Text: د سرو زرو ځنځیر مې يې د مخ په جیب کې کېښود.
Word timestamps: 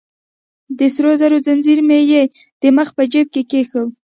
د 0.77 0.79
سرو 0.93 1.11
زرو 1.21 1.37
ځنځیر 1.45 1.79
مې 1.87 1.99
يې 2.11 2.23
د 2.61 2.63
مخ 2.77 2.87
په 2.97 3.03
جیب 3.11 3.27
کې 3.33 3.41
کېښود. 3.49 3.89